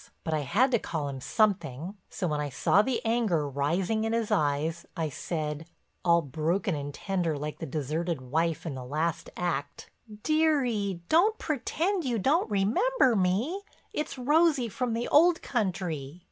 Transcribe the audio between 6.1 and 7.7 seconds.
broken and tender like the